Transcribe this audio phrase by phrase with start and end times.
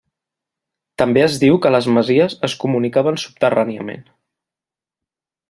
[1.01, 4.03] També es diu que les masies es comunicaven subterràniament.